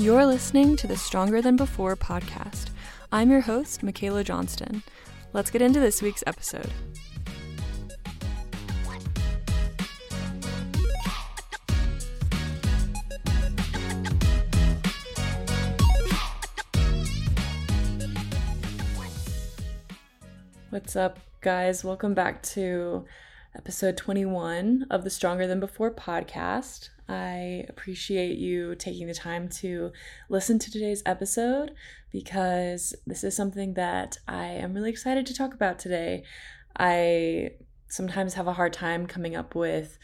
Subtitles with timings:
[0.00, 2.68] You're listening to the Stronger Than Before podcast.
[3.12, 4.82] I'm your host, Michayla Johnston.
[5.34, 6.72] Let's get into this week's episode.
[20.70, 21.84] What's up, guys?
[21.84, 23.04] Welcome back to
[23.56, 26.90] episode 21 of the Stronger Than Before podcast.
[27.08, 29.92] I appreciate you taking the time to
[30.28, 31.74] listen to today's episode
[32.12, 36.22] because this is something that I am really excited to talk about today.
[36.78, 37.50] I
[37.88, 39.98] sometimes have a hard time coming up with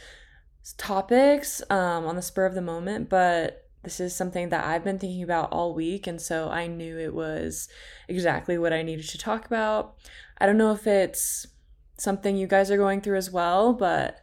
[0.76, 4.98] topics um, on the spur of the moment, but this is something that I've been
[4.98, 7.68] thinking about all week, and so I knew it was
[8.08, 9.94] exactly what I needed to talk about.
[10.38, 11.46] I don't know if it's
[11.96, 14.18] something you guys are going through as well, but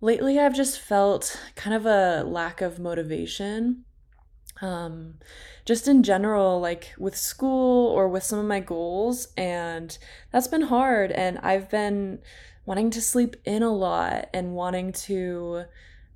[0.00, 3.84] lately I've just felt kind of a lack of motivation.
[4.62, 5.14] Um,
[5.66, 9.96] just in general, like with school or with some of my goals, and
[10.32, 11.12] that's been hard.
[11.12, 12.20] And I've been
[12.64, 15.64] wanting to sleep in a lot and wanting to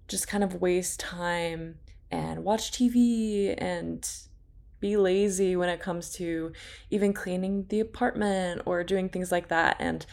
[0.08, 1.76] just kind of waste time
[2.10, 4.08] and watch TV and
[4.80, 6.52] be lazy when it comes to
[6.90, 9.76] even cleaning the apartment or doing things like that.
[9.78, 10.04] And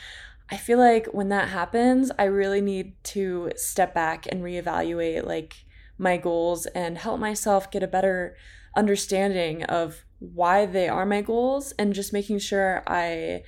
[0.49, 5.65] I feel like when that happens, I really need to step back and reevaluate like
[5.97, 8.37] my goals and help myself get a better
[8.75, 13.43] understanding of why they are my goals and just making sure I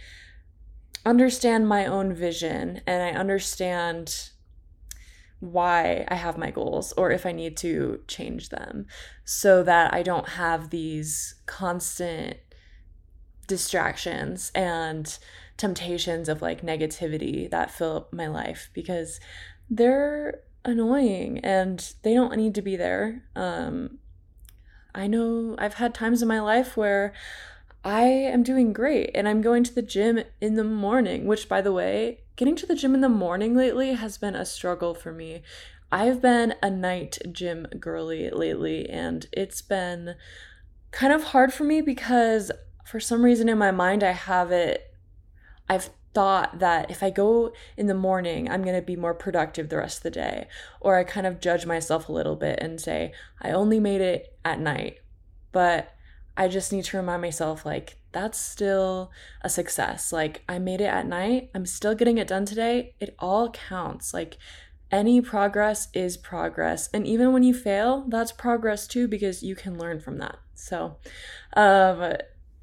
[1.05, 4.29] understand my own vision and I understand
[5.39, 8.87] why I have my goals or if I need to change them
[9.23, 12.37] so that I don't have these constant
[13.47, 15.17] distractions and
[15.59, 19.19] temptations of like negativity that fill up my life because
[19.69, 23.23] they're annoying and they don't need to be there.
[23.35, 23.99] Um,
[24.95, 27.13] I know I've had times in my life where
[27.83, 31.61] I am doing great and I'm going to the gym in the morning, which, by
[31.61, 35.11] the way, getting to the gym in the morning lately has been a struggle for
[35.11, 35.43] me.
[35.91, 40.15] I've been a night gym girly lately and it's been
[40.91, 42.51] kind of hard for me because
[42.85, 44.88] for some reason in my mind I have it
[45.69, 49.69] I've thought that if I go in the morning, I'm going to be more productive
[49.69, 50.47] the rest of the day.
[50.81, 54.35] Or I kind of judge myself a little bit and say, I only made it
[54.43, 54.99] at night.
[55.51, 55.93] But
[56.35, 60.11] I just need to remind myself, like, that's still a success.
[60.11, 61.51] Like, I made it at night.
[61.53, 62.95] I'm still getting it done today.
[62.99, 64.13] It all counts.
[64.13, 64.37] Like,
[64.91, 66.89] any progress is progress.
[66.93, 70.37] And even when you fail, that's progress too, because you can learn from that.
[70.55, 70.97] So,
[71.55, 72.13] um,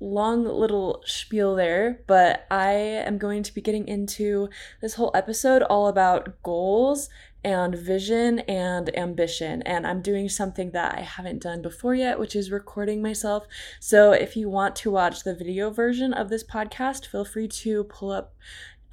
[0.01, 4.49] long little spiel there, but I am going to be getting into
[4.81, 7.09] this whole episode all about goals
[7.47, 9.63] and vision and ambition.
[9.63, 13.47] And I'm doing something that I haven't done before yet, which is recording myself.
[13.79, 17.85] So if you want to watch the video version of this podcast, feel free to
[17.85, 18.35] pull up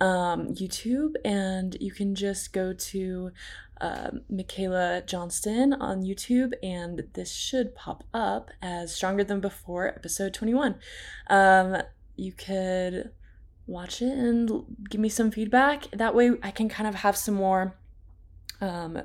[0.03, 3.31] um, YouTube and you can just go to
[3.79, 10.33] um, Michayla Johnston on YouTube, and this should pop up as Stronger Than Before, episode
[10.33, 10.75] 21.
[11.27, 11.77] Um,
[12.15, 13.11] you could
[13.65, 15.89] watch it and give me some feedback.
[15.91, 17.77] That way, I can kind of have some more
[18.61, 19.01] um,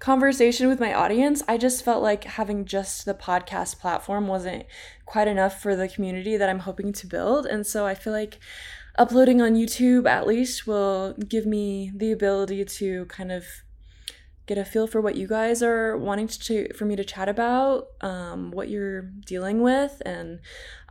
[0.00, 1.42] conversation with my audience.
[1.48, 4.64] I just felt like having just the podcast platform wasn't
[5.06, 7.46] quite enough for the community that I'm hoping to build.
[7.46, 8.38] And so I feel like
[8.96, 13.44] uploading on YouTube at least will give me the ability to kind of
[14.46, 17.88] get a feel for what you guys are wanting to for me to chat about,
[18.02, 20.40] um, what you're dealing with, and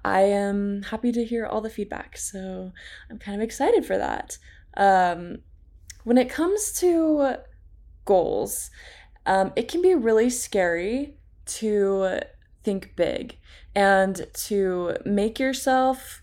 [0.04, 2.18] I am happy to hear all the feedback.
[2.18, 2.72] So
[3.10, 4.38] I'm kind of excited for that.
[4.76, 5.40] Um,
[6.04, 7.38] when it comes to
[8.06, 8.70] goals,
[9.26, 12.20] um, it can be really scary to
[12.64, 13.38] think big
[13.76, 16.23] and to make yourself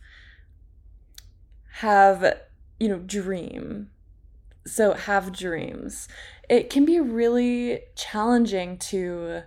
[1.80, 2.38] have
[2.78, 3.90] you know dream
[4.66, 6.08] so have dreams
[6.48, 9.42] it can be really challenging to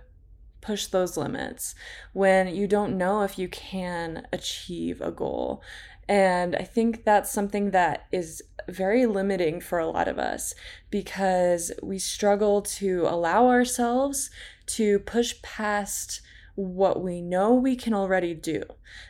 [0.64, 1.74] push those limits
[2.14, 5.62] when you don't know if you can achieve a goal.
[6.08, 10.54] And I think that's something that is very limiting for a lot of us
[10.90, 14.30] because we struggle to allow ourselves
[14.66, 16.22] to push past
[16.54, 18.62] what we know we can already do.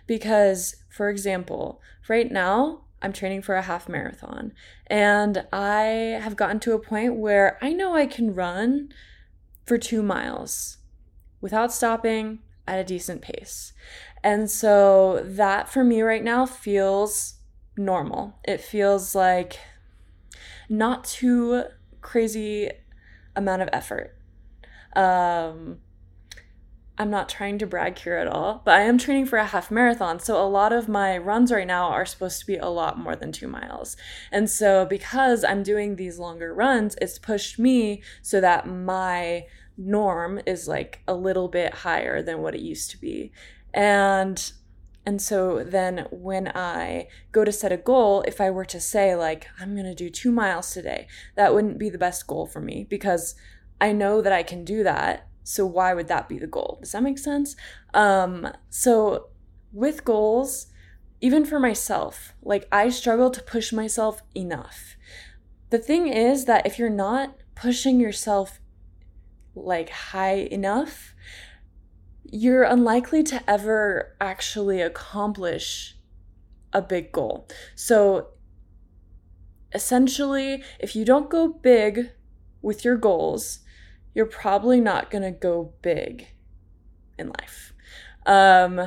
[0.07, 4.53] Because, for example, right now, I'm training for a half marathon.
[4.87, 8.89] And I have gotten to a point where I know I can run
[9.67, 10.79] for two miles
[11.43, 13.75] without stopping at a decent pace.
[14.23, 17.35] And so that for me right now feels
[17.77, 18.39] normal.
[18.43, 19.59] It feels like
[20.71, 21.65] not too
[22.01, 22.71] crazy
[23.37, 24.17] amount of effort.
[24.97, 25.81] Um,
[26.97, 29.71] I'm not trying to brag here at all, but I am training for a half
[29.71, 30.21] marathon.
[30.21, 33.17] So a lot of my runs right now are supposed to be a lot more
[33.17, 33.97] than two miles.
[34.31, 39.47] And so because I'm doing these longer runs, it's pushed me so that my
[39.77, 43.33] norm is like a little bit higher than what it used to be.
[43.73, 44.53] And
[45.07, 49.15] and so then when I go to set a goal, if I were to say,
[49.15, 52.61] like, I'm going to do two miles today, that wouldn't be the best goal for
[52.61, 53.35] me because
[53.81, 55.29] I know that I can do that.
[55.45, 56.79] So why would that be the goal?
[56.81, 57.55] Does that make sense?
[57.93, 59.29] Um, so
[59.73, 60.67] with goals,
[61.21, 64.97] even for myself, like I struggle to push myself enough.
[65.71, 68.61] The thing is that if you're not pushing yourself
[69.55, 71.15] like high enough,
[72.25, 75.97] you're unlikely to ever actually accomplish
[76.73, 77.47] a big goal.
[77.75, 78.29] So
[79.73, 82.11] essentially, if you don't go big
[82.63, 83.61] with your goals,
[84.15, 86.29] you're probably not going to go big
[87.19, 87.75] in life.
[88.27, 88.81] Um,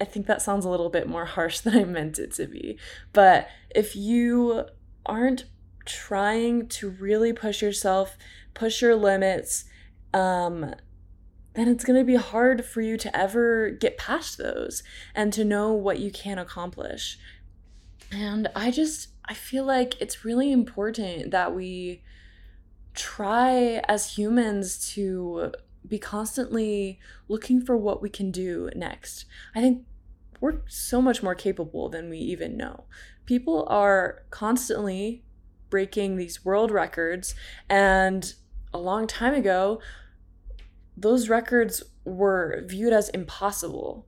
[0.00, 2.78] I think that sounds a little bit more harsh than I meant it to be.
[3.12, 4.66] But if you
[5.06, 5.44] aren't
[5.84, 8.16] trying to really push yourself,
[8.54, 9.64] push your limits,
[10.12, 10.74] um,
[11.54, 14.82] then it's going to be hard for you to ever get past those
[15.14, 17.18] and to know what you can accomplish.
[18.10, 22.02] And I just, I feel like it's really important that we
[22.94, 25.52] try as humans to
[25.86, 26.98] be constantly
[27.28, 29.24] looking for what we can do next.
[29.54, 29.84] I think
[30.40, 32.84] we're so much more capable than we even know.
[33.26, 35.24] People are constantly
[35.70, 37.34] breaking these world records,
[37.68, 38.34] and
[38.74, 39.80] a long time ago,
[40.96, 44.06] those records were viewed as impossible.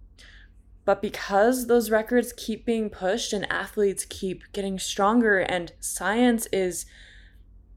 [0.85, 6.85] But because those records keep being pushed and athletes keep getting stronger and science is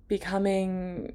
[0.07, 1.13] becoming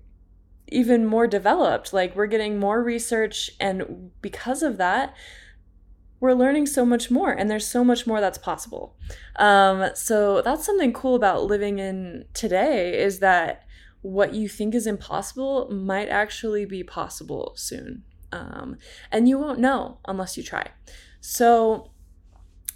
[0.69, 5.15] even more developed, like we're getting more research, and because of that,
[6.21, 8.97] we're learning so much more, and there's so much more that's possible.
[9.37, 13.65] Um, so that's something cool about living in today is that
[14.03, 18.05] what you think is impossible might actually be possible soon.
[18.33, 18.77] Um,
[19.11, 20.69] and you won't know unless you try.
[21.21, 21.92] So,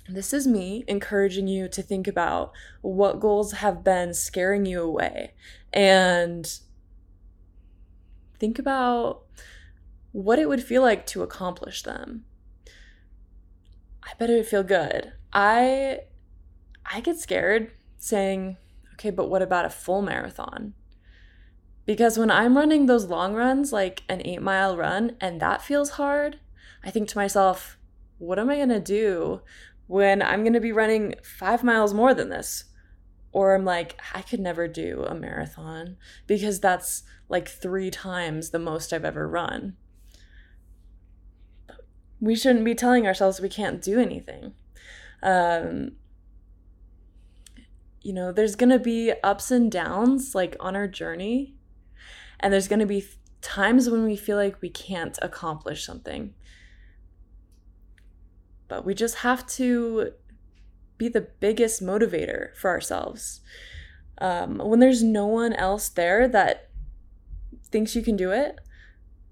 [0.09, 5.33] this is me encouraging you to think about what goals have been scaring you away
[5.73, 6.61] and
[8.39, 9.23] think about
[10.13, 12.25] what it would feel like to accomplish them.
[14.03, 15.13] I bet it would feel good.
[15.33, 16.01] I
[16.85, 18.57] I get scared saying,
[18.95, 20.75] "Okay, but what about a full marathon?"
[21.85, 25.91] Because when I'm running those long runs, like an eight mile run, and that feels
[25.91, 26.39] hard,
[26.85, 27.79] I think to myself,
[28.19, 29.41] what am I going to do
[29.87, 32.65] when I'm going to be running five miles more than this?
[33.33, 35.97] Or I'm like, I could never do a marathon
[36.27, 39.77] because that's like three times the most I've ever run.
[42.19, 44.55] We shouldn't be telling ourselves we can't do anything.
[45.23, 45.93] Um,
[48.01, 51.57] you know, there's going to be ups and downs like on our journey
[52.41, 53.07] and there's going to be
[53.41, 56.35] times when we feel like we can't accomplish something.
[58.69, 60.13] But we just have to
[60.99, 63.41] be the biggest motivator for ourselves.
[64.19, 66.71] Um, when there's no one else there that
[67.71, 68.59] thinks you can do it,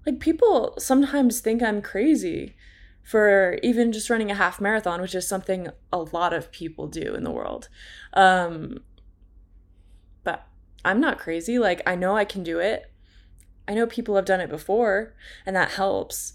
[0.05, 2.55] like people sometimes think I'm crazy
[3.03, 7.13] for even just running a half marathon, which is something a lot of people do
[7.15, 7.69] in the world.
[8.13, 8.79] Um,
[10.23, 10.47] but
[10.83, 11.59] I'm not crazy.
[11.59, 12.91] Like, I know I can do it.
[13.67, 15.15] I know people have done it before
[15.45, 16.33] and that helps.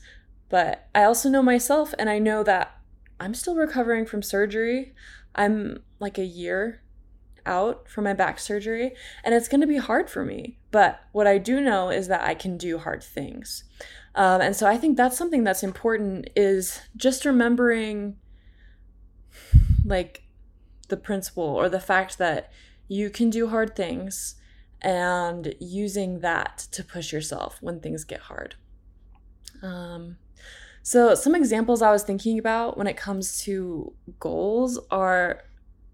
[0.49, 2.80] But I also know myself and I know that
[3.21, 4.95] I'm still recovering from surgery.
[5.35, 6.83] I'm like a year
[7.47, 10.59] out from my back surgery and it's going to be hard for me.
[10.71, 13.65] But what I do know is that I can do hard things.
[14.15, 18.17] Um, and so I think that's something that's important is just remembering
[19.85, 20.25] like
[20.89, 22.51] the principle or the fact that
[22.89, 24.35] you can do hard things
[24.83, 28.57] and using that to push yourself when things get hard.
[29.63, 30.17] Um,
[30.91, 35.45] so, some examples I was thinking about when it comes to goals are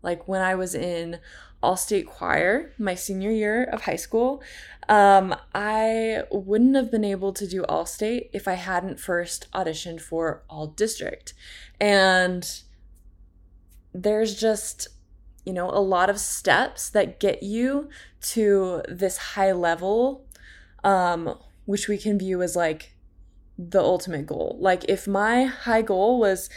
[0.01, 1.19] like when I was in
[1.63, 4.43] all state choir my senior year of high school.
[4.89, 10.01] Um, I wouldn't have been able to do all state if I hadn't first auditioned
[10.01, 11.35] for all district.
[11.79, 12.51] And
[13.93, 14.89] there's just
[15.45, 20.25] you know, a lot of steps that get you to this high level,
[20.85, 22.96] um, which we can view as like
[23.59, 24.57] the ultimate goal.
[24.61, 26.49] Like if my high goal was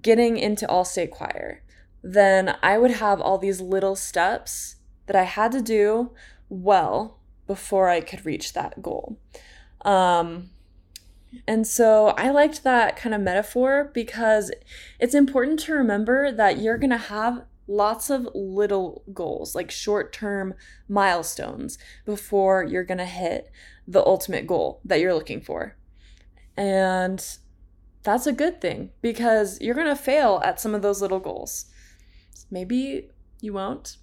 [0.00, 1.62] getting into all state choir,
[2.02, 6.12] then I would have all these little steps that I had to do
[6.48, 9.18] well before I could reach that goal.
[9.84, 10.50] Um,
[11.46, 14.50] and so I liked that kind of metaphor because
[15.00, 20.12] it's important to remember that you're going to have lots of little goals, like short
[20.12, 20.54] term
[20.88, 23.50] milestones, before you're going to hit
[23.86, 25.76] the ultimate goal that you're looking for.
[26.56, 27.24] And
[28.02, 31.66] that's a good thing because you're going to fail at some of those little goals.
[32.50, 33.96] Maybe you won't,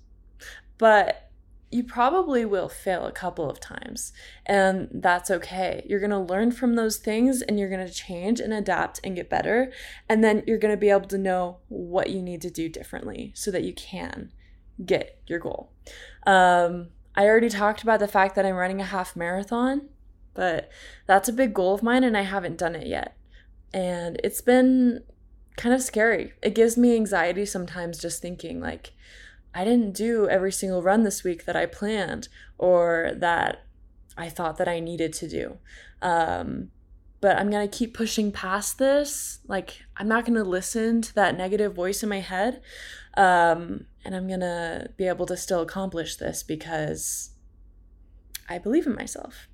[0.78, 1.32] but
[1.72, 4.12] you probably will fail a couple of times,
[4.46, 5.86] and that's okay.
[5.88, 9.72] You're to learn from those things and you're to change and adapt and get better.
[10.10, 13.52] And then you're to be able to know what you need to do differently so
[13.52, 14.34] that you can
[14.86, 15.72] get your goal.
[16.28, 19.90] Um, I already talked about the fact that I'm running a half marathon,
[20.34, 20.70] but
[21.08, 23.18] that's a big goal of mine and I haven't done it yet.
[23.74, 25.04] And it's been
[25.58, 26.34] kind of scary.
[26.42, 28.94] It gives me anxiety sometimes just thinking, like,
[29.54, 33.66] I didn't do every single run this week that I planned or that
[34.18, 35.58] I thought that I needed to do.
[36.02, 36.72] Um,
[37.20, 39.40] but I'm going to keep pushing past this.
[39.48, 42.62] Like, I'm not going to listen to that negative voice in my head.
[43.16, 47.32] Um, and I'm going to be able to still accomplish this because
[48.50, 49.48] I believe in myself.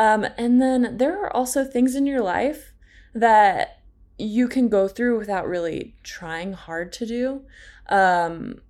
[0.00, 2.72] Um, and then there are also things in your life
[3.14, 3.82] that
[4.16, 7.42] you can go through without really trying hard to do.
[7.90, 8.62] Um,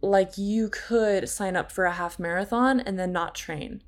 [0.00, 3.84] like you could sign up for a half marathon and then not train.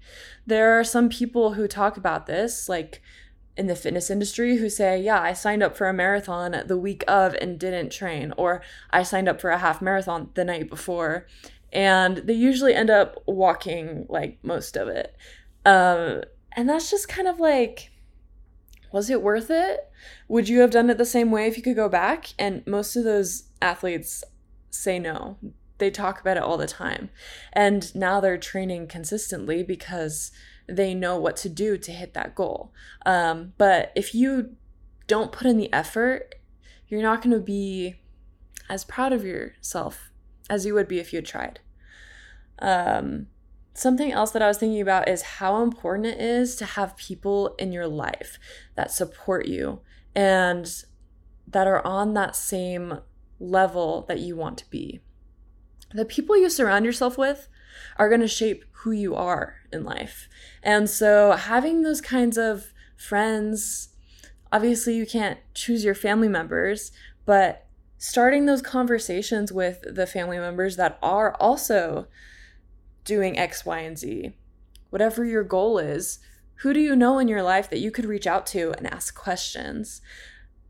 [0.46, 3.02] There are some people who talk about this, like
[3.56, 7.02] in the fitness industry, who say, Yeah, I signed up for a marathon the week
[7.08, 11.26] of and didn't train, or I signed up for a half marathon the night before.
[11.72, 15.16] And they usually end up walking like most of it.
[15.66, 16.22] Um,
[16.56, 17.90] and that's just kind of like,
[18.92, 19.90] was it worth it?
[20.28, 22.34] Would you have done it the same way if you could go back?
[22.38, 24.24] And most of those athletes
[24.70, 25.36] say no
[25.80, 27.10] they talk about it all the time.
[27.52, 30.30] And now they're training consistently because
[30.68, 32.72] they know what to do to hit that goal.
[33.04, 34.54] Um, but if you
[35.08, 36.36] don't put in the effort,
[36.86, 37.96] you're not going to be
[38.68, 40.12] as proud of yourself
[40.48, 41.58] as you would be if you had tried.
[42.60, 43.26] Um,
[43.74, 47.54] something else that I was thinking about is how important it is to have people
[47.58, 48.38] in your life
[48.74, 49.80] that support you
[50.14, 50.84] and
[51.46, 53.00] that are on that same
[53.38, 55.00] level that you want to be
[55.92, 57.48] the people you surround yourself with
[57.96, 60.28] are going to shape who you are in life.
[60.62, 63.90] And so having those kinds of friends,
[64.52, 66.92] obviously you can't choose your family members,
[67.26, 67.66] but
[67.98, 72.06] starting those conversations with the family members that are also
[73.10, 74.34] doing X, Y, and Z,
[74.90, 76.20] whatever your goal is,
[76.60, 79.16] who do you know in your life that you could reach out to and ask
[79.16, 80.00] questions?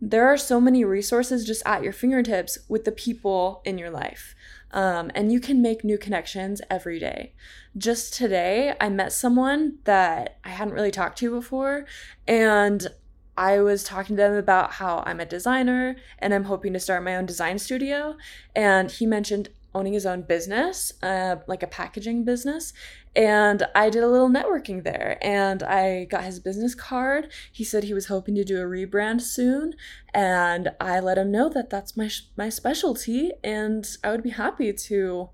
[0.01, 4.35] There are so many resources just at your fingertips with the people in your life.
[4.71, 7.35] Um, and you can make new connections every day.
[7.77, 11.85] Just today, I met someone that I hadn't really talked to before,
[12.27, 12.89] and
[13.37, 17.05] I was talking to them about how I'm a designer and I'm hoping to start
[17.05, 18.17] my own design studio.
[18.57, 22.73] And he mentioned owning his own business, uh, like a packaging business.
[23.15, 27.33] And I did a little networking there and I got his business card.
[27.51, 29.75] He said he was hoping to do a rebrand soon.
[30.15, 34.73] And I let him know that that's my, my specialty and I would be happy
[34.73, 35.31] to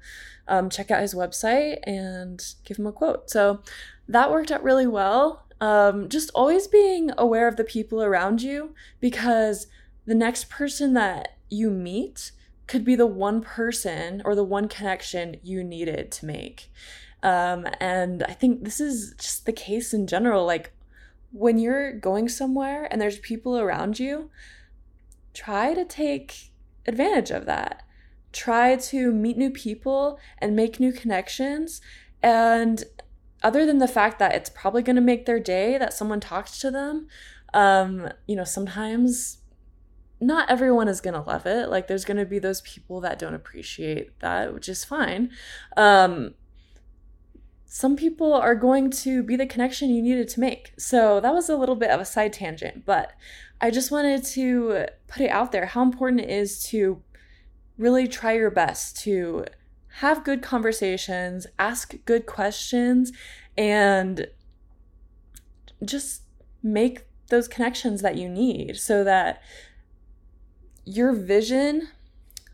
[0.48, 3.30] um, check out his website and give him a quote.
[3.30, 3.62] So
[4.08, 5.44] that worked out really well.
[5.60, 9.66] Um, just always being aware of the people around you because
[10.04, 12.32] the next person that you meet
[12.66, 16.70] could be the one person or the one connection you needed to make.
[17.22, 20.44] Um, and I think this is just the case in general.
[20.44, 20.72] Like
[21.32, 24.30] when you're going somewhere and there's people around you,
[25.34, 26.50] try to take
[26.86, 27.82] advantage of that.
[28.32, 31.80] Try to meet new people and make new connections.
[32.22, 32.84] And
[33.42, 36.58] other than the fact that it's probably going to make their day that someone talks
[36.60, 37.06] to them,
[37.54, 39.38] um, you know, sometimes
[40.20, 41.68] not everyone is going to love it.
[41.68, 45.30] Like there's going to be those people that don't appreciate that, which is fine.
[45.76, 46.34] Um,
[47.66, 50.72] some people are going to be the connection you needed to make.
[50.78, 53.12] So that was a little bit of a side tangent, but
[53.60, 57.02] I just wanted to put it out there how important it is to
[57.76, 59.44] really try your best to
[59.98, 63.12] have good conversations, ask good questions,
[63.56, 64.28] and
[65.84, 66.22] just
[66.62, 69.42] make those connections that you need so that
[70.86, 71.88] your vision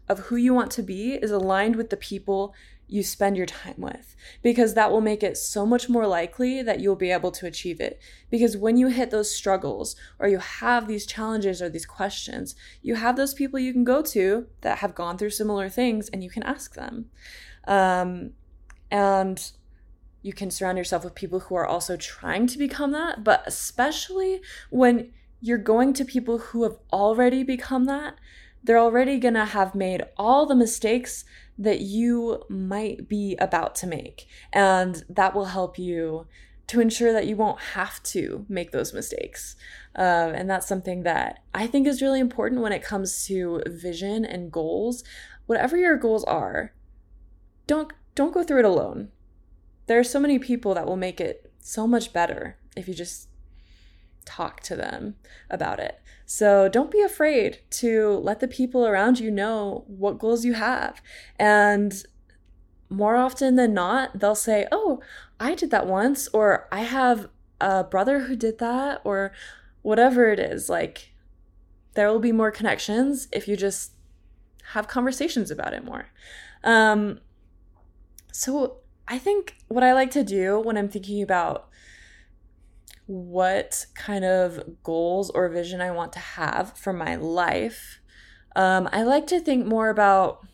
[0.08, 2.54] of who you want to be is aligned with the people
[2.88, 6.80] you spend your time with because that will make it so much more likely that
[6.80, 8.00] you'll be able to achieve it.
[8.30, 12.96] Because when you hit those struggles or you have these challenges or these questions, you
[12.96, 16.30] have those people you can go to that have gone through similar things and you
[16.30, 17.06] can ask them.
[17.66, 18.32] Um,
[18.90, 19.52] and
[20.22, 24.40] you can surround yourself with people who are also trying to become that, but especially
[24.70, 25.12] when
[25.42, 28.14] you're going to people who have already become that,
[28.64, 31.24] they're already going to have made all the mistakes
[31.58, 34.26] that you might be about to make.
[34.52, 36.26] And that will help you
[36.68, 39.56] to ensure that you won't have to make those mistakes.
[39.98, 44.24] Uh, and that's something that I think is really important when it comes to vision
[44.24, 45.04] and goals.
[45.44, 46.72] Whatever your goals are,
[47.66, 49.08] don't don't go through it alone
[49.86, 53.28] there are so many people that will make it so much better if you just
[54.24, 55.16] talk to them
[55.50, 56.00] about it.
[56.26, 61.02] So don't be afraid to let the people around you know what goals you have.
[61.38, 62.02] And
[62.88, 65.00] more often than not, they'll say, Oh,
[65.40, 67.28] I did that once, or I have
[67.60, 69.32] a brother who did that, or
[69.82, 70.68] whatever it is.
[70.68, 71.12] Like,
[71.94, 73.92] there will be more connections if you just
[74.72, 76.06] have conversations about it more.
[76.64, 77.20] Um,
[78.32, 81.68] so I think what I like to do when I'm thinking about
[83.06, 88.00] what kind of goals or vision I want to have for my life,
[88.54, 90.46] um, I like to think more about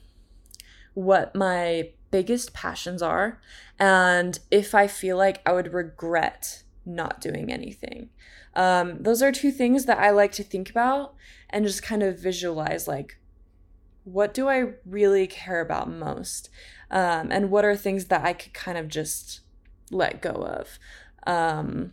[0.94, 3.40] what my biggest passions are
[3.78, 8.08] and if I feel like I would regret not doing anything.
[8.54, 11.14] Um, those are two things that I like to think about
[11.50, 13.18] and just kind of visualize like,
[14.04, 16.48] what do I really care about most?
[16.90, 19.40] um, and what are things that I could kind of just
[19.90, 20.78] let go of.
[21.26, 21.92] Um,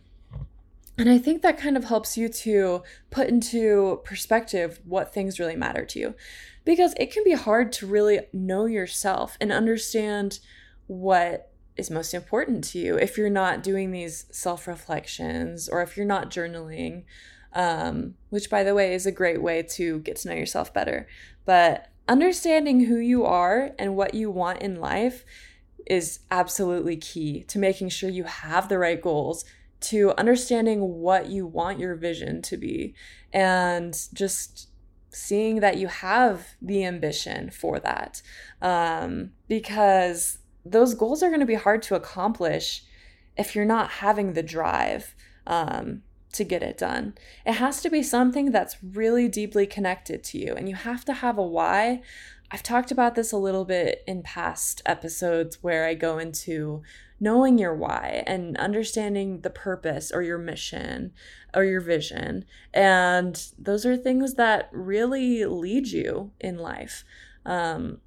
[0.98, 5.56] and I think that kind of helps you to put into perspective what things really
[5.56, 6.14] matter to you.
[6.64, 10.40] Because it can be hard to really know yourself and understand
[10.86, 15.96] what is most important to you if you're not doing these self reflections or if
[15.96, 17.04] you're not journaling,
[17.52, 21.06] um, which, by the way, is a great way to get to know yourself better.
[21.44, 25.24] But understanding who you are and what you want in life
[25.86, 29.44] is absolutely key to making sure you have the right goals,
[29.86, 32.94] to understanding what you want your vision to be,
[33.32, 34.68] and just
[35.10, 38.22] seeing that you have the ambition for that.
[38.60, 42.84] Um, because those goals are going to be hard to accomplish
[43.36, 45.14] if you're not having the drive.
[45.46, 46.02] Um,
[46.36, 47.14] to get it done.
[47.44, 51.14] It has to be something that's really deeply connected to you, and you have to
[51.14, 52.02] have a why.
[52.50, 56.82] I've talked about this a little bit in past episodes where I go into
[57.18, 61.12] knowing your why and understanding the purpose or your mission
[61.54, 62.44] or your vision.
[62.72, 67.04] And those are things that really lead you in life.
[67.44, 67.98] Um,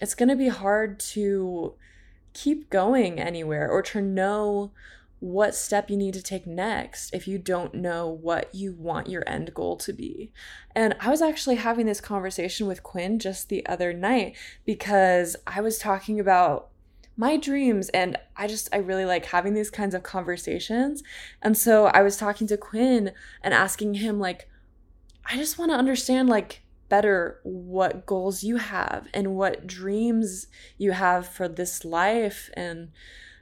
[0.00, 1.74] it's going to be hard to
[2.34, 4.70] keep going anywhere or to know
[5.20, 9.24] what step you need to take next if you don't know what you want your
[9.26, 10.32] end goal to be.
[10.74, 15.60] And I was actually having this conversation with Quinn just the other night because I
[15.60, 16.68] was talking about
[17.16, 21.02] my dreams and I just I really like having these kinds of conversations.
[21.42, 24.48] And so I was talking to Quinn and asking him like
[25.28, 30.46] I just want to understand like better what goals you have and what dreams
[30.78, 32.90] you have for this life and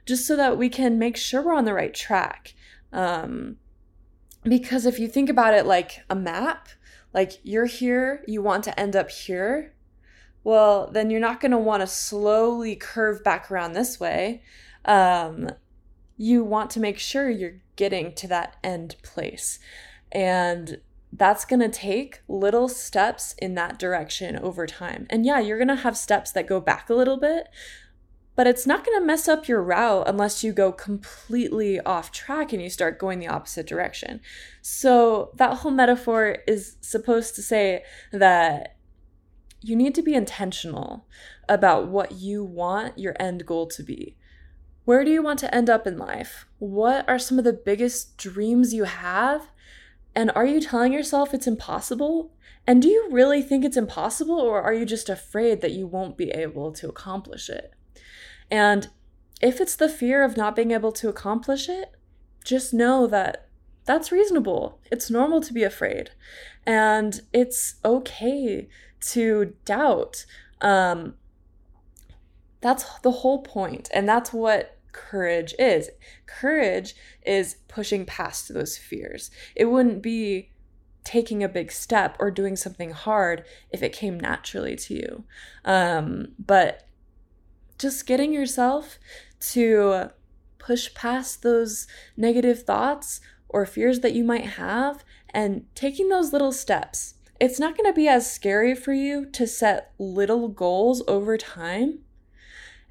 [0.07, 2.55] just so that we can make sure we're on the right track.
[2.91, 3.57] Um,
[4.43, 6.69] because if you think about it like a map,
[7.13, 9.73] like you're here, you want to end up here,
[10.43, 14.41] well, then you're not going to want to slowly curve back around this way.
[14.85, 15.49] Um,
[16.15, 19.59] you want to make sure you're getting to that end place.
[20.11, 20.79] And
[21.11, 25.05] that's going to take little steps in that direction over time.
[25.09, 27.49] And yeah, you're going to have steps that go back a little bit,
[28.37, 32.53] but it's not going to mess up your route unless you go completely off track
[32.53, 34.21] and you start going the opposite direction.
[34.61, 38.77] So, that whole metaphor is supposed to say that
[39.59, 41.07] you need to be intentional
[41.49, 44.15] about what you want your end goal to be.
[44.85, 46.45] Where do you want to end up in life?
[46.59, 49.49] What are some of the biggest dreams you have?
[50.13, 52.31] And are you telling yourself it's impossible?
[52.67, 56.17] And do you really think it's impossible, or are you just afraid that you won't
[56.17, 57.73] be able to accomplish it?
[58.49, 58.89] And
[59.41, 61.91] if it's the fear of not being able to accomplish it,
[62.43, 63.47] just know that
[63.85, 64.79] that's reasonable.
[64.91, 66.11] It's normal to be afraid.
[66.65, 68.67] And it's okay
[69.01, 70.25] to doubt.
[70.61, 71.15] Um,
[72.61, 75.89] that's the whole point, And that's what courage is.
[76.25, 79.29] Courage is pushing past those fears.
[79.55, 80.49] It wouldn't be
[81.03, 85.23] taking a big step or doing something hard if it came naturally to you.
[85.63, 86.86] Um, but
[87.77, 88.97] just getting yourself
[89.39, 90.09] to
[90.57, 96.51] push past those negative thoughts or fears that you might have and taking those little
[96.51, 97.15] steps.
[97.39, 101.99] It's not going to be as scary for you to set little goals over time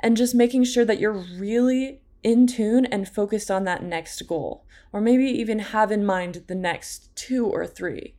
[0.00, 4.64] and just making sure that you're really in tune and focused on that next goal,
[4.92, 8.14] or maybe even have in mind the next two or three.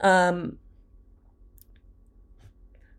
[0.00, 0.58] Um,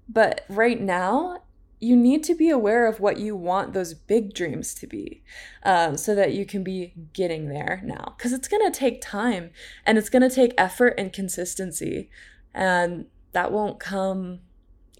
[0.07, 1.43] but right now,
[1.81, 5.23] you need to be aware of what you want those big dreams to be
[5.63, 8.13] um, so that you can be getting there now.
[8.15, 9.49] Because it's going to take time
[9.85, 12.09] and it's going to take effort and consistency.
[12.53, 14.41] And that won't come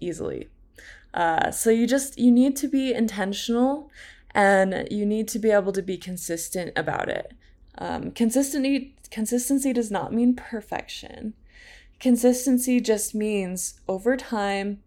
[0.00, 0.48] easily.
[1.14, 3.90] Uh, so you just you need to be intentional
[4.34, 7.32] and you need to be able to be consistent about it.
[7.78, 11.34] Um, consistency consistency does not mean perfection.
[12.00, 14.82] Consistency just means over time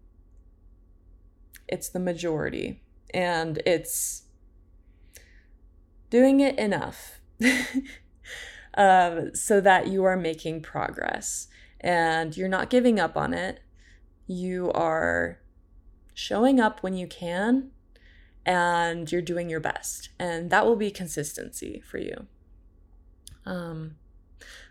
[1.68, 4.24] it's the majority and it's
[6.10, 7.20] doing it enough
[8.74, 11.48] um, so that you are making progress
[11.80, 13.60] and you're not giving up on it.
[14.26, 15.38] You are
[16.14, 17.70] showing up when you can
[18.44, 20.10] and you're doing your best.
[20.18, 22.26] And that will be consistency for you.
[23.44, 23.96] Um,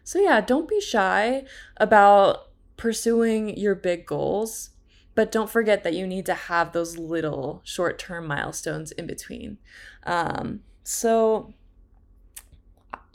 [0.04, 1.44] so, yeah, don't be shy
[1.78, 4.72] about pursuing your big goals,
[5.16, 9.58] but don't forget that you need to have those little short term milestones in between.
[10.04, 11.54] Um, so,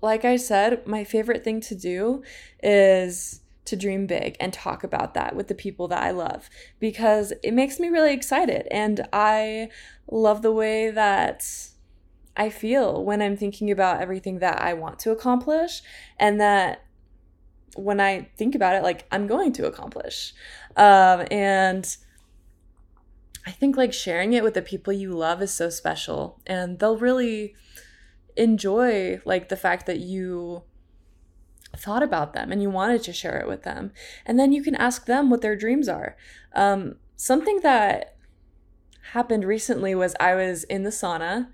[0.03, 2.23] like I said, my favorite thing to do
[2.63, 7.33] is to dream big and talk about that with the people that I love because
[7.45, 8.67] it makes me really excited.
[8.71, 9.69] And I
[10.11, 11.47] love the way that
[12.37, 15.83] I feel when I'm thinking about everything that I want to accomplish
[16.19, 16.85] and that
[17.77, 20.35] when I think about it, like I'm going to accomplish.
[20.77, 21.97] Um, and
[23.47, 26.99] I think like sharing it with the people you love is so special and they'll
[26.99, 27.55] really
[28.37, 30.63] enjoy like the fact that you
[31.77, 33.93] thought about them and you wanted to share it with them.
[34.27, 36.17] And then you can ask them what their dreams are.
[36.55, 38.17] Um, something that
[39.13, 41.49] happened recently was I was in the sauna.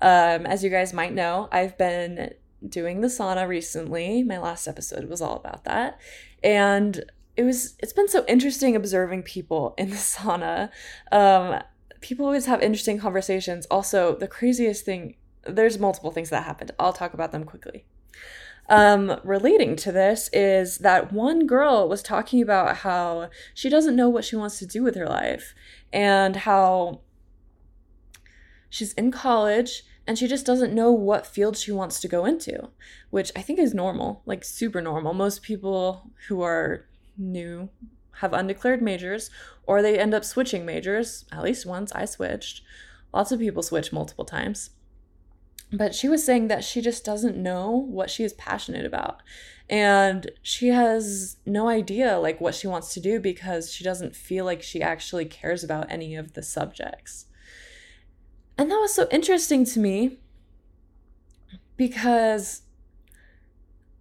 [0.00, 2.34] Um, as you guys might know, I've been
[2.68, 4.22] doing the sauna recently.
[4.22, 5.98] My last episode was all about that.
[6.42, 7.04] And
[7.36, 10.70] it was it's been so interesting observing people in the sauna.
[11.10, 11.62] Um,
[12.00, 13.66] people always have interesting conversations.
[13.66, 16.70] Also, the craziest thing there's multiple things that happened.
[16.78, 17.84] I'll talk about them quickly
[18.68, 24.08] um, relating to this is that one girl was talking about how she doesn't know
[24.08, 25.54] what she wants to do with her life
[25.92, 27.00] and how
[28.70, 32.68] she's in college and she just doesn't know what field she wants to go into,
[33.10, 35.14] which I think is normal, like super normal.
[35.14, 36.86] Most people who are
[37.16, 37.68] new
[38.16, 39.30] have undeclared majors
[39.66, 41.24] or they end up switching majors.
[41.30, 42.62] At least once I switched.
[43.12, 44.70] Lots of people switch multiple times
[45.72, 49.22] but she was saying that she just doesn't know what she is passionate about
[49.70, 54.44] and she has no idea like what she wants to do because she doesn't feel
[54.44, 57.26] like she actually cares about any of the subjects
[58.62, 60.18] and that was so interesting to me
[61.76, 62.62] because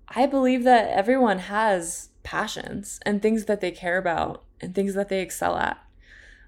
[0.08, 5.10] i believe that everyone has passions and things that they care about and things that
[5.10, 5.84] they excel at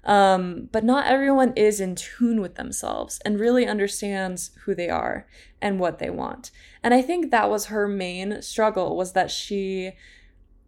[0.04, 5.26] um, but not everyone is in tune with themselves and really understands who they are
[5.62, 6.50] and what they want.
[6.82, 9.92] And I think that was her main struggle was that she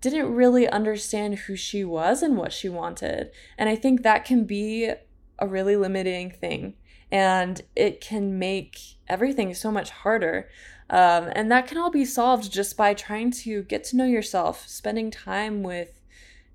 [0.01, 3.31] didn't really understand who she was and what she wanted.
[3.59, 4.91] And I think that can be
[5.39, 6.73] a really limiting thing
[7.11, 10.49] and it can make everything so much harder.
[10.89, 14.69] Um, and that can all be solved just by trying to get to know yourself,
[14.69, 16.01] spending time with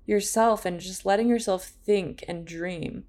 [0.06, 3.04] yourself and just letting yourself think and dream.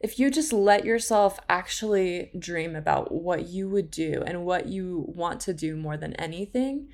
[0.00, 5.04] If you just let yourself actually dream about what you would do and what you
[5.06, 6.88] want to do more than anything,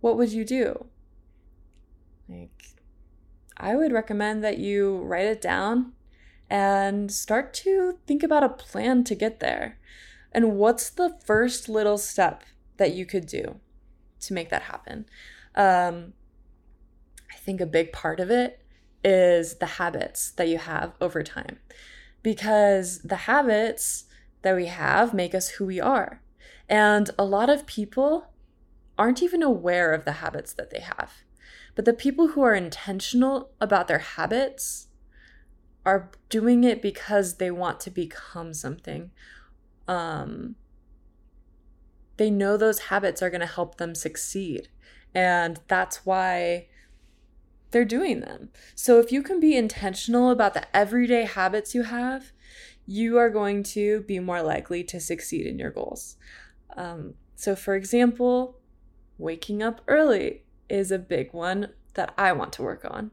[0.00, 0.86] what would you do?
[2.28, 2.76] Like,
[3.58, 5.92] I would recommend that you write it down
[6.50, 9.78] and start to think about a plan to get there.
[10.32, 12.42] And what's the first little step
[12.76, 13.60] that you could do
[14.20, 15.06] to make that happen?
[15.54, 16.12] Um,
[17.32, 18.60] I think a big part of it
[19.04, 21.58] is the habits that you have over time.
[22.22, 24.04] Because the habits
[24.42, 26.20] that we have make us who we are.
[26.68, 28.32] And a lot of people
[28.98, 31.12] aren't even aware of the habits that they have.
[31.74, 34.88] But the people who are intentional about their habits
[35.84, 39.10] are doing it because they want to become something.
[39.88, 40.56] Um,
[42.16, 44.68] they know those habits are going to help them succeed.
[45.14, 46.68] And that's why
[47.70, 48.50] they're doing them.
[48.74, 52.32] So if you can be intentional about the everyday habits you have,
[52.86, 56.16] you are going to be more likely to succeed in your goals.
[56.76, 58.58] Um, so, for example,
[59.16, 63.12] waking up early is a big one that I want to work on.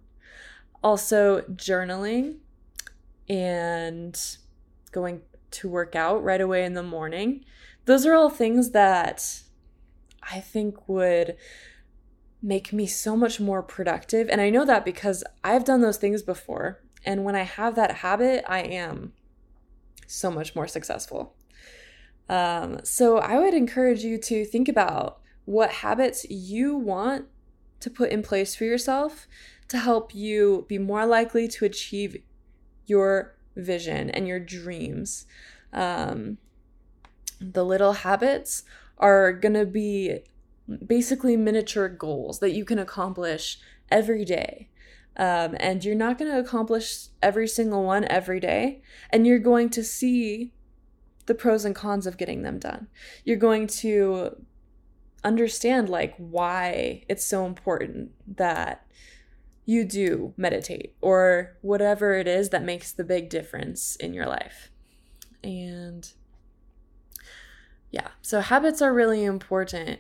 [0.84, 2.38] Also, journaling
[3.30, 4.20] and
[4.92, 7.44] going to work out right away in the morning.
[7.86, 9.42] those are all things that
[10.30, 11.38] I think would
[12.42, 14.28] make me so much more productive.
[14.30, 16.82] And I know that because I've done those things before.
[17.06, 19.14] And when I have that habit, I am
[20.06, 21.36] so much more successful.
[22.30, 27.26] Um, so I would encourage you to think about what habits you want
[27.80, 29.28] to put in place for yourself
[29.70, 32.22] to help you be more likely to achieve
[32.88, 35.26] your vision and your dreams.
[35.74, 36.38] Um,
[37.40, 38.64] the little habits
[38.98, 40.20] are going to be
[40.86, 44.70] basically miniature goals that you can accomplish every day.
[45.16, 48.82] Um, and you're not going to accomplish every single one every day.
[49.10, 50.54] And you're going to see
[51.26, 52.88] the pros and cons of getting them done.
[53.24, 54.44] You're going to
[55.24, 58.86] understand like why it's so important that
[59.68, 64.72] you do meditate or whatever it is that makes the big difference in your life.
[65.44, 66.10] And
[67.92, 70.00] yeah, so habits are really important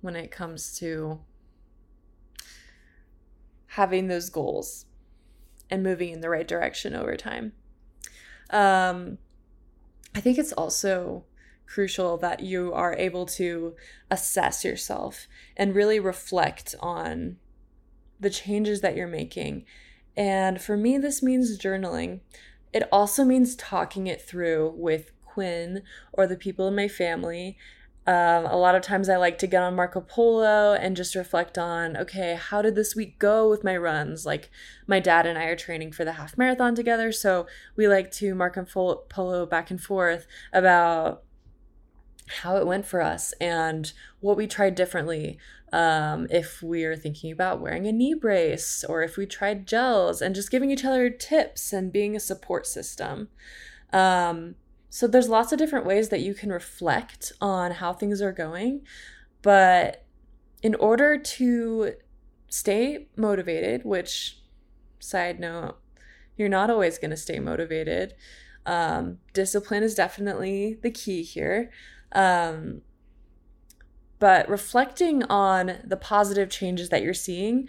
[0.00, 1.20] when it comes to
[3.68, 4.86] having those goals
[5.70, 7.52] and moving in the right direction over time.
[8.50, 9.18] Um,
[10.12, 11.24] I think it's also
[11.66, 13.76] crucial that you are able to
[14.10, 17.36] assess yourself and really reflect on
[18.20, 19.64] the changes that you're making.
[20.16, 22.20] And for me, this means journaling.
[22.72, 27.56] It also means talking it through with Quinn or the people in my family.
[28.06, 31.56] Um, a lot of times I like to get on Marco Polo and just reflect
[31.56, 34.26] on, okay, how did this week go with my runs?
[34.26, 34.50] Like,
[34.86, 37.12] my dad and I are training for the half marathon together.
[37.12, 37.46] So
[37.76, 38.64] we like to Marco
[39.08, 41.23] Polo back and forth about
[42.26, 45.38] how it went for us and what we tried differently.
[45.72, 50.22] Um, if we are thinking about wearing a knee brace or if we tried gels
[50.22, 53.28] and just giving each other tips and being a support system.
[53.92, 54.54] Um,
[54.88, 58.82] so there's lots of different ways that you can reflect on how things are going.
[59.42, 60.04] But
[60.62, 61.94] in order to
[62.48, 64.38] stay motivated, which,
[65.00, 65.78] side note,
[66.36, 68.14] you're not always going to stay motivated.
[68.64, 71.70] Um, discipline is definitely the key here.
[72.14, 72.82] Um,
[74.18, 77.68] but reflecting on the positive changes that you're seeing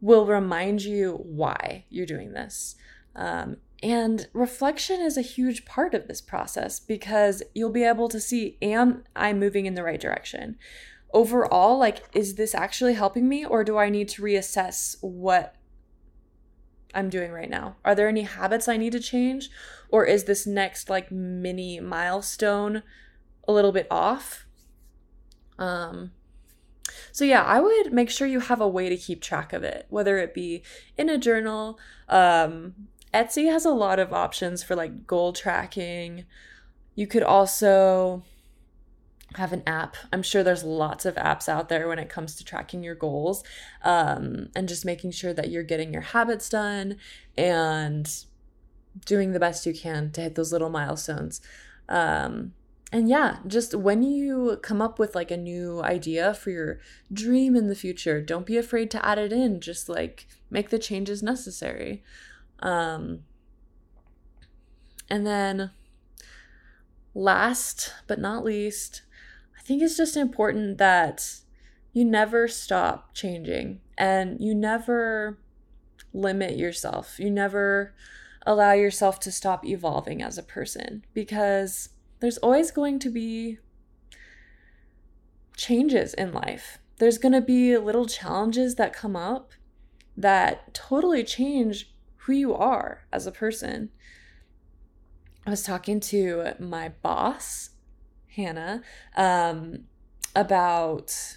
[0.00, 2.76] will remind you why you're doing this.
[3.14, 8.20] Um, and reflection is a huge part of this process because you'll be able to
[8.20, 10.58] see am I moving in the right direction?
[11.12, 15.54] Overall, like, is this actually helping me or do I need to reassess what
[16.94, 17.76] I'm doing right now?
[17.84, 19.48] Are there any habits I need to change?
[19.88, 22.82] Or is this next, like, mini milestone
[23.46, 24.46] a little bit off.
[25.58, 26.12] Um,
[27.12, 29.86] so, yeah, I would make sure you have a way to keep track of it,
[29.88, 30.62] whether it be
[30.96, 31.78] in a journal.
[32.08, 32.74] Um,
[33.14, 36.24] Etsy has a lot of options for like goal tracking.
[36.94, 38.22] You could also
[39.34, 39.96] have an app.
[40.12, 43.42] I'm sure there's lots of apps out there when it comes to tracking your goals
[43.82, 46.96] um, and just making sure that you're getting your habits done
[47.36, 48.24] and
[49.04, 51.40] doing the best you can to hit those little milestones.
[51.88, 52.52] Um,
[52.92, 56.78] and yeah, just when you come up with like a new idea for your
[57.12, 59.60] dream in the future, don't be afraid to add it in.
[59.60, 62.04] Just like make the changes necessary.
[62.60, 63.24] Um,
[65.10, 65.72] and then,
[67.12, 69.02] last but not least,
[69.58, 71.40] I think it's just important that
[71.92, 75.38] you never stop changing and you never
[76.12, 77.18] limit yourself.
[77.18, 77.94] You never
[78.46, 81.88] allow yourself to stop evolving as a person because
[82.20, 83.58] there's always going to be
[85.56, 86.78] changes in life.
[86.98, 89.52] There's going to be little challenges that come up
[90.16, 93.90] that totally change who you are as a person.
[95.46, 97.70] I was talking to my boss,
[98.34, 98.82] Hannah,
[99.14, 99.84] um,
[100.34, 101.36] about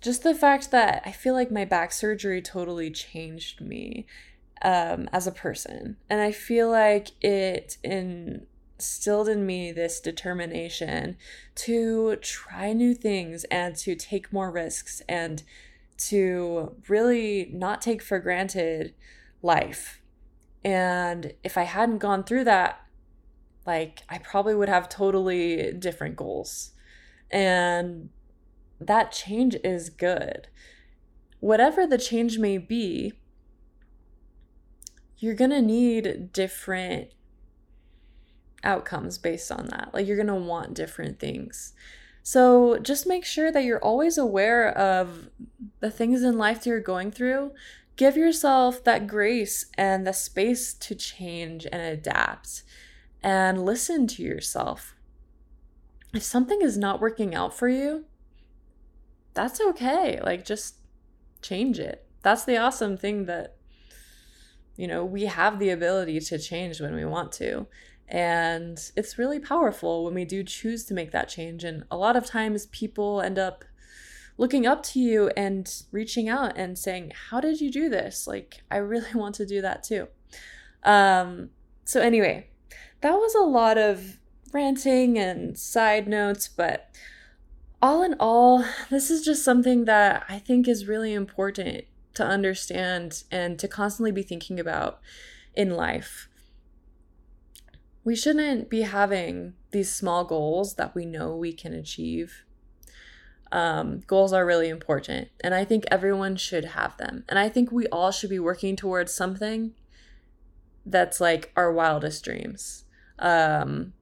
[0.00, 4.06] just the fact that I feel like my back surgery totally changed me
[4.62, 5.96] um, as a person.
[6.08, 11.16] And I feel like it instilled in me this determination
[11.56, 15.42] to try new things and to take more risks and
[15.96, 18.94] to really not take for granted
[19.42, 20.00] life.
[20.64, 22.80] And if I hadn't gone through that,
[23.66, 26.72] like I probably would have totally different goals.
[27.30, 28.10] And
[28.80, 30.48] that change is good.
[31.40, 33.12] Whatever the change may be,
[35.20, 37.10] you're going to need different
[38.64, 39.90] outcomes based on that.
[39.94, 41.72] Like you're going to want different things.
[42.22, 45.30] So just make sure that you're always aware of
[45.78, 47.52] the things in life that you're going through.
[47.96, 52.64] Give yourself that grace and the space to change and adapt
[53.22, 54.94] and listen to yourself
[56.12, 58.04] if something is not working out for you,
[59.34, 60.20] that's okay.
[60.20, 60.76] Like, just
[61.40, 62.06] change it.
[62.22, 63.56] That's the awesome thing that,
[64.80, 67.66] you know, we have the ability to change when we want to.
[68.08, 71.64] And it's really powerful when we do choose to make that change.
[71.64, 73.62] And a lot of times people end up
[74.38, 78.26] looking up to you and reaching out and saying, How did you do this?
[78.26, 80.08] Like, I really want to do that too.
[80.82, 81.50] Um,
[81.84, 82.48] so, anyway,
[83.02, 84.18] that was a lot of
[84.50, 86.88] ranting and side notes, but
[87.82, 91.84] all in all, this is just something that I think is really important
[92.20, 95.00] to understand and to constantly be thinking about
[95.54, 96.28] in life.
[98.04, 102.44] We shouldn't be having these small goals that we know we can achieve.
[103.52, 107.24] Um, goals are really important, and I think everyone should have them.
[107.28, 109.72] And I think we all should be working towards something
[110.84, 112.84] that's like our wildest dreams.
[113.18, 113.94] Um,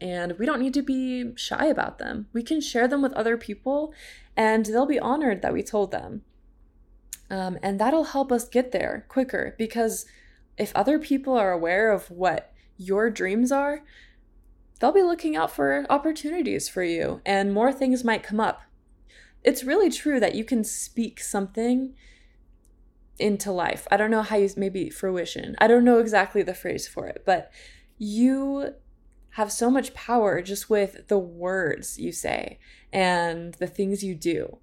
[0.00, 2.28] and we don't need to be shy about them.
[2.32, 3.92] We can share them with other people,
[4.36, 6.22] and they'll be honored that we told them.
[7.30, 10.06] Um, and that'll help us get there quicker because
[10.56, 13.82] if other people are aware of what your dreams are,
[14.78, 18.62] they'll be looking out for opportunities for you, and more things might come up.
[19.44, 21.94] It's really true that you can speak something
[23.18, 23.86] into life.
[23.90, 25.56] I don't know how you maybe fruition.
[25.58, 27.50] I don't know exactly the phrase for it, but
[27.98, 28.74] you
[29.30, 32.58] have so much power just with the words you say
[32.92, 34.58] and the things you do.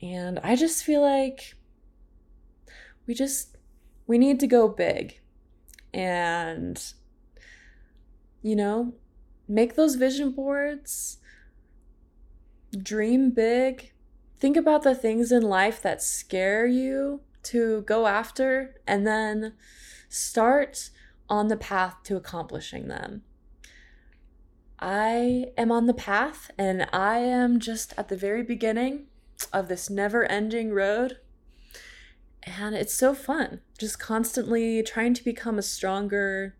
[0.00, 1.54] And I just feel like
[3.06, 3.56] we just
[4.06, 5.20] we need to go big
[5.92, 6.94] and
[8.42, 8.92] you know,
[9.48, 11.18] make those vision boards,
[12.76, 13.92] dream big,
[14.38, 19.54] think about the things in life that scare you to go after, and then
[20.08, 20.90] start
[21.28, 23.22] on the path to accomplishing them.
[24.78, 29.06] I am on the path and I am just at the very beginning
[29.52, 31.18] of this never ending road.
[32.44, 36.56] And it's so fun, just constantly trying to become a stronger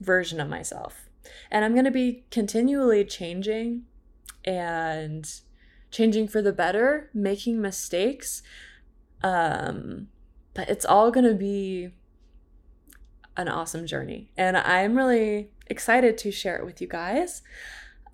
[0.00, 1.08] version of myself.
[1.50, 3.82] And I'm going to be continually changing
[4.44, 5.28] and
[5.90, 8.42] changing for the better, making mistakes.
[9.22, 10.08] Um,
[10.54, 11.90] but it's all going to be
[13.36, 14.30] an awesome journey.
[14.36, 17.42] And I'm really excited to share it with you guys.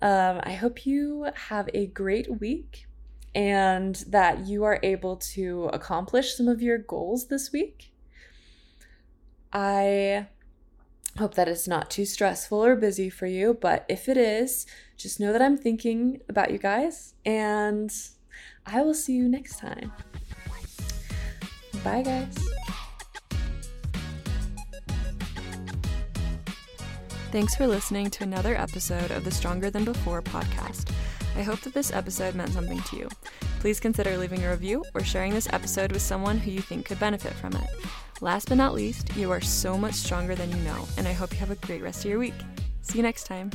[0.01, 2.87] Um, I hope you have a great week
[3.35, 7.91] and that you are able to accomplish some of your goals this week.
[9.51, 10.27] I
[11.17, 14.65] hope that it's not too stressful or busy for you, but if it is,
[14.97, 17.93] just know that I'm thinking about you guys and
[18.65, 19.91] I will see you next time.
[21.83, 22.35] Bye, guys.
[27.31, 30.92] Thanks for listening to another episode of the Stronger Than Before podcast.
[31.35, 33.09] I hope that this episode meant something to you.
[33.59, 36.99] Please consider leaving a review or sharing this episode with someone who you think could
[36.99, 37.69] benefit from it.
[38.21, 41.31] Last but not least, you are so much stronger than you know, and I hope
[41.31, 42.35] you have a great rest of your week.
[42.81, 43.51] See you next time.